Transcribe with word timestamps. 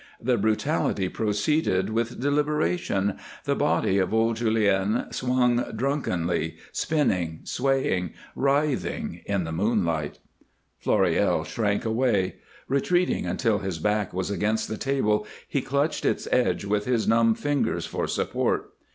The 0.19 0.35
brutality 0.39 1.09
proceeded 1.09 1.91
with 1.91 2.19
deliberation, 2.19 3.19
the 3.43 3.53
body 3.53 3.99
of 3.99 4.15
old 4.15 4.37
Julien 4.37 5.05
swung 5.11 5.63
drunkenly, 5.75 6.57
spinning, 6.71 7.41
swaying, 7.43 8.13
writhing 8.35 9.21
in 9.27 9.43
the 9.43 9.51
moonlight. 9.51 10.17
Floréal 10.83 11.45
shrank 11.45 11.85
away. 11.85 12.37
Retreating 12.67 13.27
until 13.27 13.59
his 13.59 13.77
back 13.77 14.11
was 14.11 14.31
against 14.31 14.67
the 14.69 14.75
table, 14.77 15.27
he 15.47 15.61
clutched 15.61 16.03
its 16.03 16.27
edge 16.31 16.65
with 16.65 16.85
his 16.85 17.07
numb 17.07 17.35
fingers 17.35 17.85
for 17.85 18.07
support. 18.07 18.73